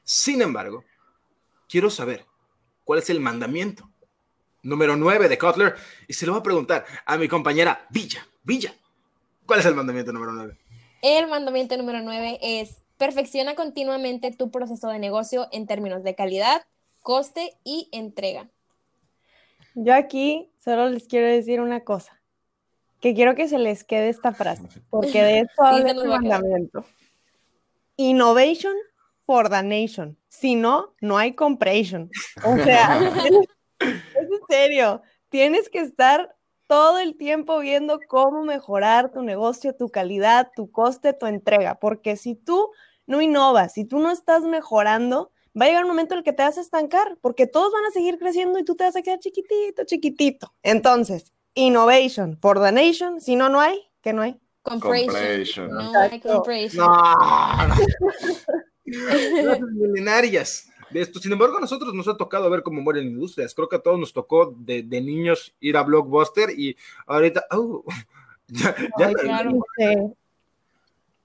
[0.04, 0.84] Sin embargo,
[1.68, 2.26] quiero saber
[2.84, 3.88] cuál es el mandamiento
[4.62, 5.74] número 9 de Kotler
[6.08, 8.26] y se lo voy a preguntar a mi compañera Villa.
[8.42, 8.74] Villa,
[9.46, 10.58] ¿cuál es el mandamiento número 9?
[11.02, 16.64] El mandamiento número 9 es perfecciona continuamente tu proceso de negocio en términos de calidad,
[17.00, 18.48] coste y entrega.
[19.74, 22.20] Yo aquí solo les quiero decir una cosa,
[23.00, 26.84] que quiero que se les quede esta frase, porque de esto habla nos el mandamiento.
[27.96, 28.74] Innovation
[29.26, 30.16] for the nation.
[30.28, 32.10] Si no, no hay compression.
[32.44, 33.00] O sea,
[33.80, 36.34] es en serio, tienes que estar
[36.66, 42.16] todo el tiempo viendo cómo mejorar tu negocio, tu calidad, tu coste, tu entrega, porque
[42.16, 42.70] si tú
[43.06, 46.32] no innovas, si tú no estás mejorando, va a llegar un momento en el que
[46.32, 49.02] te vas a estancar, porque todos van a seguir creciendo y tú te vas a
[49.02, 50.54] quedar chiquitito, chiquitito.
[50.62, 54.38] Entonces, innovation for the nation, si no, no hay, que no hay.
[54.62, 55.70] Compression.
[55.70, 56.86] No hay compression.
[56.86, 57.74] No,
[58.84, 61.18] milenarias de esto.
[61.18, 63.54] Sin embargo, a nosotros nos ha tocado ver cómo mueren industrias.
[63.54, 67.84] Creo que a todos nos tocó de, de niños ir a Blockbuster y ahorita, oh,
[68.48, 69.50] ya, ya- Ay, claro.
[69.78, 70.12] Este,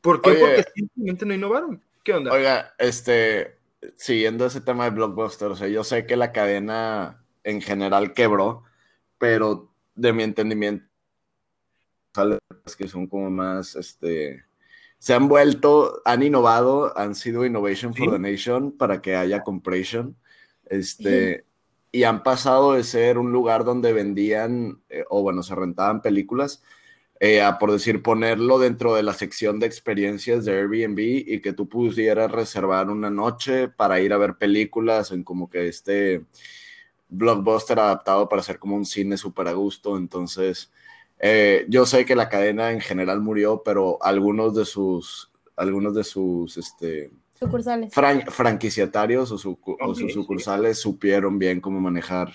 [0.02, 0.30] ¿por qué?
[0.32, 0.40] Oye.
[0.40, 1.82] Porque simplemente no innovaron.
[2.04, 2.32] ¿Qué onda?
[2.32, 3.58] Oiga, este,
[3.96, 8.64] siguiendo ese tema de Blockbuster, o sea, yo sé que la cadena en general quebró,
[9.18, 10.86] pero de mi entendimiento,
[12.14, 12.38] sale
[12.78, 14.44] que son como más, este,
[15.00, 18.12] se han vuelto, han innovado, han sido Innovation for Sí.
[18.12, 20.16] the Nation para que haya compression,
[20.66, 21.46] este,
[21.92, 26.64] y han pasado de ser un lugar donde vendían, eh, o bueno, se rentaban películas,
[27.20, 31.54] eh, a por decir, ponerlo dentro de la sección de experiencias de Airbnb y que
[31.54, 36.26] tú pudieras reservar una noche para ir a ver películas en como que este
[37.10, 39.98] blockbuster adaptado para hacer como un cine súper a gusto.
[39.98, 40.72] Entonces,
[41.20, 46.04] eh, yo sé que la cadena en general murió, pero algunos de sus, algunos de
[46.04, 47.94] sus, este, Sucursales.
[47.94, 50.14] fran- franquiciatarios o, su- o sus sí.
[50.14, 52.32] sucursales supieron bien cómo manejar,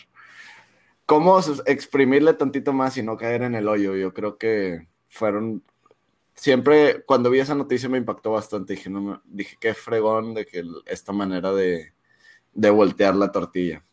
[1.07, 3.97] cómo exprimirle tantito más y no caer en el hoyo.
[3.97, 5.62] Yo creo que fueron,
[6.35, 8.75] siempre cuando vi esa noticia me impactó bastante.
[8.75, 11.92] Dije, no, dije qué fregón de que esta manera de,
[12.55, 13.85] de voltear la tortilla.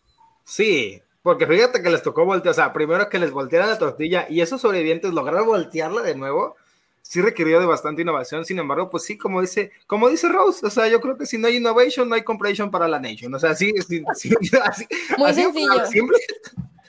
[0.43, 4.27] Sí, porque fíjate que les tocó voltear, o sea, primero que les voltearan la tortilla
[4.29, 6.55] y esos sobrevivientes lograr voltearla de nuevo,
[7.01, 8.45] sí requirió de bastante innovación.
[8.45, 11.38] Sin embargo, pues sí, como dice, como dice Rose, o sea, yo creo que si
[11.38, 13.34] no hay innovation, no hay compression para la nation.
[13.34, 14.29] O sea, sí, sí, sí,
[14.63, 16.08] así, Muy así sencillo.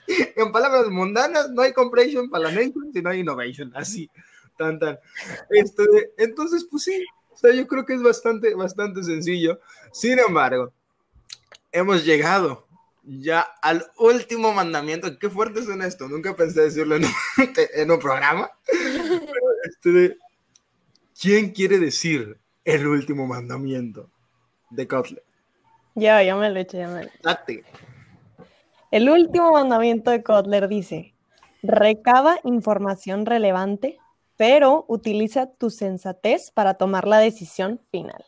[0.35, 3.71] en palabras mundanas, no hay compression para la nation si no hay innovation.
[3.75, 4.09] Así,
[4.57, 4.99] tan, tan.
[5.49, 5.83] Este,
[6.17, 9.59] entonces, pues sí, o sea, yo creo que es bastante, bastante sencillo.
[9.91, 10.71] Sin embargo,
[11.71, 12.67] hemos llegado
[13.03, 15.17] ya al último mandamiento.
[15.19, 16.07] Qué fuerte suena esto.
[16.07, 17.11] Nunca pensé decirlo en un,
[17.75, 18.51] en un programa.
[18.65, 20.17] Pero, este,
[21.21, 24.09] ¿Quién quiere decir el último mandamiento
[24.71, 25.23] de Kotler?
[25.93, 27.19] ya, ya me lo he hecho, ya me lo he hecho.
[27.21, 27.63] Date.
[28.89, 31.13] El último mandamiento de Kotler dice,
[31.61, 33.99] recaba información relevante,
[34.35, 38.25] pero utiliza tu sensatez para tomar la decisión final.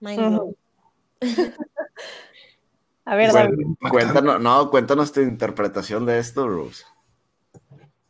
[0.00, 0.30] Mind Ujú.
[0.30, 0.56] blown.
[3.06, 3.54] A ver, David,
[3.90, 6.84] Cuéntanos, no, cuéntanos tu interpretación de esto, Rose.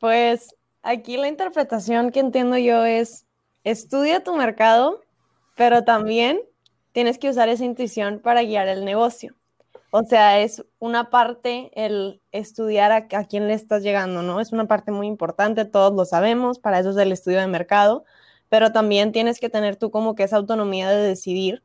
[0.00, 3.26] pues aquí la interpretación que entiendo yo es,
[3.64, 5.02] estudia tu mercado,
[5.54, 6.40] pero también
[6.92, 9.35] tienes que usar esa intuición para guiar el negocio.
[9.90, 14.40] O sea, es una parte el estudiar a, a quién le estás llegando, ¿no?
[14.40, 18.04] Es una parte muy importante, todos lo sabemos, para eso es el estudio de mercado,
[18.48, 21.62] pero también tienes que tener tú como que esa autonomía de decidir,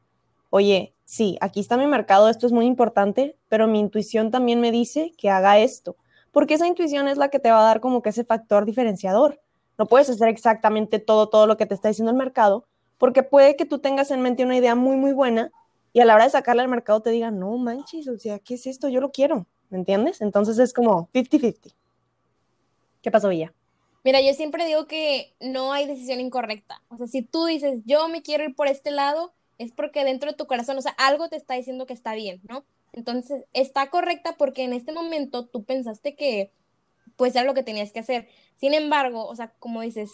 [0.52, 4.72] oye, sí, aquí está mi mercado, esto es muy importante, pero mi intuición también me
[4.72, 5.96] dice que haga esto,
[6.32, 9.42] porque esa intuición es la que te va a dar como que ese factor diferenciador.
[9.80, 12.68] No puedes hacer exactamente todo, todo lo que te está diciendo el mercado,
[13.00, 15.52] porque puede que tú tengas en mente una idea muy, muy buena
[15.94, 18.56] y a la hora de sacarla al mercado te digan, no manches, o sea, ¿qué
[18.56, 18.90] es esto?
[18.90, 20.22] Yo lo quiero, ¿me entiendes?
[20.22, 21.74] Entonces es como 50-50.
[23.02, 23.54] ¿Qué pasó, Villa?
[24.04, 26.82] Mira, yo siempre digo que no hay decisión incorrecta.
[26.90, 30.32] O sea, si tú dices, yo me quiero ir por este lado, es porque dentro
[30.32, 32.64] de tu corazón, o sea, algo te está diciendo que está bien, ¿no?
[32.94, 36.52] Entonces, está correcta porque en este momento tú pensaste que,
[37.16, 38.28] pues, era lo que tenías que hacer.
[38.58, 40.12] Sin embargo, o sea, como dices,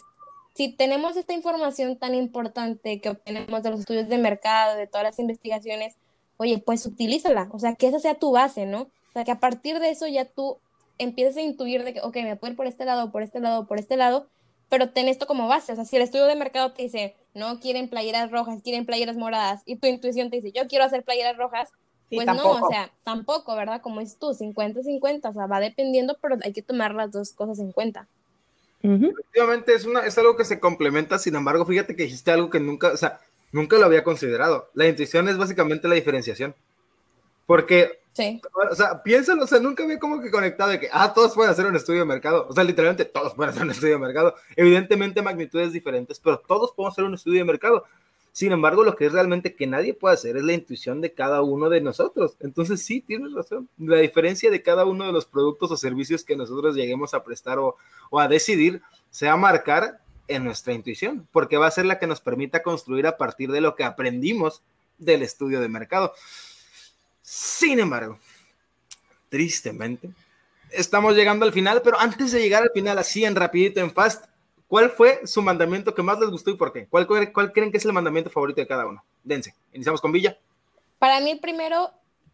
[0.54, 5.06] si tenemos esta información tan importante que obtenemos de los estudios de mercado, de todas
[5.06, 5.96] las investigaciones,
[6.36, 8.82] oye, pues utilízala, o sea, que esa sea tu base, ¿no?
[8.82, 10.58] O sea, que a partir de eso ya tú
[10.98, 13.66] empieces a intuir de que, ok, me puedo ir por este lado, por este lado,
[13.66, 14.28] por este lado,
[14.69, 17.60] pero ten esto como base, o sea, si el estudio de mercado te dice, no
[17.60, 21.38] quieren playeras rojas, quieren playeras moradas, y tu intuición te dice, yo quiero hacer playeras
[21.38, 21.69] rojas,
[22.10, 23.82] pues no, o sea, tampoco, ¿verdad?
[23.82, 27.60] Como es tú, 50-50, o sea, va dependiendo, pero hay que tomar las dos cosas
[27.60, 28.08] en cuenta.
[28.82, 32.60] Efectivamente, es, una, es algo que se complementa, sin embargo, fíjate que dijiste algo que
[32.60, 33.19] nunca, o sea,
[33.51, 34.69] nunca lo había considerado.
[34.73, 36.56] La intuición es básicamente la diferenciación.
[37.45, 38.41] Porque, sí.
[38.71, 41.51] o sea, piénsalo, o sea, nunca había como que conectado de que, ah, todos pueden
[41.51, 42.47] hacer un estudio de mercado.
[42.49, 44.36] O sea, literalmente todos pueden hacer un estudio de mercado.
[44.56, 47.84] Evidentemente magnitudes diferentes, pero todos podemos hacer un estudio de mercado.
[48.32, 51.41] Sin embargo, lo que es realmente que nadie puede hacer es la intuición de cada
[51.41, 52.38] uno de nosotros.
[52.39, 53.69] Entonces, sí, tienes razón.
[53.77, 57.58] La diferencia de cada uno de los productos o servicios que nosotros lleguemos a prestar
[57.60, 57.77] o,
[58.10, 61.99] o a decidir se va a marcar en nuestra intuición, porque va a ser la
[61.99, 64.62] que nos permita construir a partir de lo que aprendimos
[64.97, 66.13] del estudio de mercado.
[67.30, 68.20] Sin embargo,
[69.28, 70.10] tristemente,
[70.72, 74.26] estamos llegando al final, pero antes de llegar al final, así en rapidito, en fast,
[74.68, 76.88] ¿Cuál fue su mandamiento que más les gustó y por qué?
[76.88, 79.02] ¿Cuál, cuál creen que es el mandamiento favorito de cada uno?
[79.24, 79.54] Dense.
[79.72, 80.38] Iniciamos con Villa.
[81.00, 81.92] Para mí el primero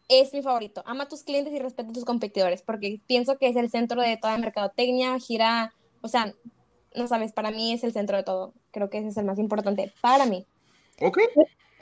[0.10, 0.82] es mi favorito.
[0.88, 4.02] Ama a tus clientes y respeta a tus competidores, porque pienso que es el centro
[4.02, 6.34] de toda mercadotecnia, gira, o sea,
[6.96, 8.54] no sabes, para mí es el centro de todo.
[8.72, 10.48] Creo que ese es el más importante para mí.
[11.02, 11.20] Ok.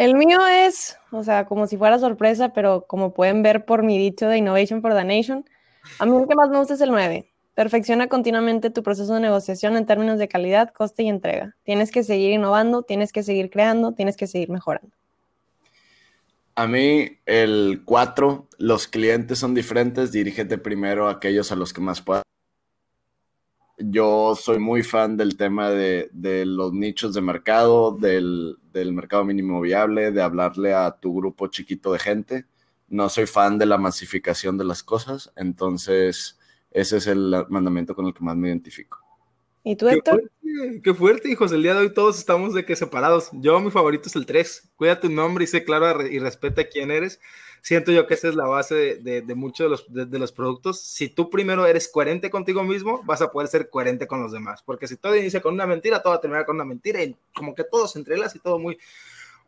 [0.02, 4.00] El mío es, o sea, como si fuera sorpresa, pero como pueden ver por mi
[4.00, 5.46] dicho de Innovation for the Nation,
[6.00, 7.32] a mí el que más me gusta es el 9.
[7.54, 11.56] Perfecciona continuamente tu proceso de negociación en términos de calidad, coste y entrega.
[11.62, 14.90] Tienes que seguir innovando, tienes que seguir creando, tienes que seguir mejorando.
[16.56, 21.82] A mí, el 4, los clientes son diferentes, dirígete primero a aquellos a los que
[21.82, 22.24] más puedas.
[23.86, 29.24] Yo soy muy fan del tema de, de los nichos de mercado, del, del, mercado
[29.24, 32.46] mínimo viable, de hablarle a tu grupo chiquito de gente.
[32.90, 36.38] No soy fan de la masificación de las cosas, entonces
[36.72, 39.00] ese es el mandamiento con el que más me identifico.
[39.64, 40.22] ¿Y tú, Héctor?
[40.22, 41.52] Qué fuerte, qué fuerte, hijos.
[41.52, 43.30] El día de hoy todos estamos de que separados.
[43.34, 44.72] Yo, mi favorito es el 3.
[44.76, 47.20] Cuida tu nombre y sé claro y respeta quién eres.
[47.62, 50.82] Siento yo que esa es la base de, de, muchos de los, de, los productos.
[50.82, 54.64] Si tú primero eres coherente contigo mismo, vas a poder ser coherente con los demás.
[54.64, 57.16] Porque si todo inicia con una mentira, todo va a terminar con una mentira y
[57.36, 58.80] como que todo se entrelaza y todo muy,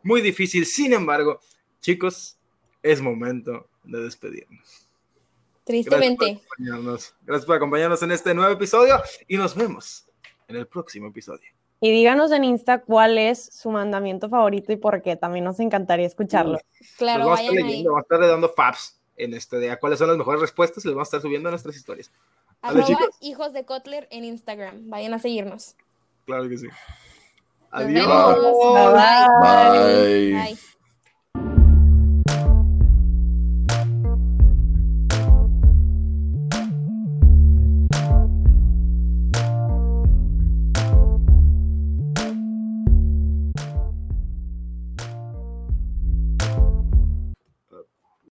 [0.04, 0.64] muy difícil.
[0.64, 1.40] Sin embargo,
[1.80, 2.38] chicos,
[2.84, 4.83] es momento de despedirnos.
[5.64, 6.40] Tristemente.
[6.58, 10.06] Gracias por, Gracias por acompañarnos en este nuevo episodio y nos vemos
[10.48, 11.48] en el próximo episodio.
[11.80, 15.16] Y díganos en Insta cuál es su mandamiento favorito y por qué.
[15.16, 16.58] También nos encantaría escucharlo.
[16.96, 19.78] Claro, vamos a estar leyendo, vamos a estar dando faps en este día.
[19.78, 20.84] ¿Cuáles son las mejores respuestas?
[20.84, 22.10] Y les vamos a estar subiendo a nuestras historias.
[22.62, 22.86] Arroba
[23.20, 24.88] hijos de Kotler en Instagram.
[24.88, 25.76] Vayan a seguirnos.
[26.24, 26.68] Claro que sí.
[27.70, 28.06] Adiós.
[28.94, 29.28] Bye.
[29.42, 30.32] Bye.
[30.32, 30.58] Bye.